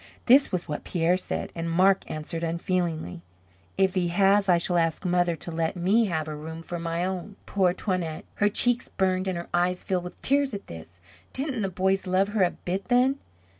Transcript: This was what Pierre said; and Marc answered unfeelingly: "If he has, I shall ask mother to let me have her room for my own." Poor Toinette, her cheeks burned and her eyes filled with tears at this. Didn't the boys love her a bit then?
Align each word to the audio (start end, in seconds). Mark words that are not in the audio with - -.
This 0.25 0.51
was 0.51 0.67
what 0.67 0.83
Pierre 0.83 1.15
said; 1.15 1.51
and 1.53 1.69
Marc 1.69 2.09
answered 2.09 2.43
unfeelingly: 2.43 3.21
"If 3.77 3.93
he 3.93 4.07
has, 4.07 4.49
I 4.49 4.57
shall 4.57 4.79
ask 4.79 5.05
mother 5.05 5.35
to 5.35 5.51
let 5.51 5.75
me 5.75 6.05
have 6.05 6.25
her 6.25 6.35
room 6.35 6.63
for 6.63 6.79
my 6.79 7.05
own." 7.05 7.35
Poor 7.45 7.71
Toinette, 7.71 8.25
her 8.37 8.49
cheeks 8.49 8.89
burned 8.89 9.27
and 9.27 9.37
her 9.37 9.47
eyes 9.53 9.83
filled 9.83 10.05
with 10.05 10.19
tears 10.23 10.55
at 10.55 10.65
this. 10.65 11.01
Didn't 11.33 11.61
the 11.61 11.69
boys 11.69 12.07
love 12.07 12.29
her 12.29 12.41
a 12.41 12.49
bit 12.49 12.85
then? 12.85 13.19